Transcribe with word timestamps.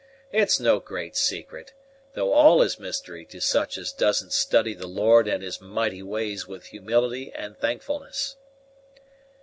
It's 0.31 0.59
no 0.59 0.79
great 0.79 1.15
secret, 1.15 1.73
though 2.15 2.33
all 2.33 2.63
is 2.63 2.79
mystery 2.79 3.23
to 3.25 3.39
such 3.39 3.77
as 3.77 3.91
doesn't 3.91 4.33
study 4.33 4.73
the 4.73 4.87
Lord 4.87 5.27
and 5.27 5.43
His 5.43 5.61
mighty 5.61 6.01
ways 6.01 6.47
with 6.47 6.65
humility 6.65 7.31
and 7.35 7.55
thankfulness." 7.55 8.35